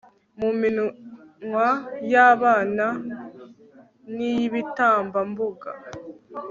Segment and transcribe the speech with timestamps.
[0.39, 1.67] mu minwa
[2.11, 2.85] y'abana
[4.13, 5.69] n'iy'ibitambambuga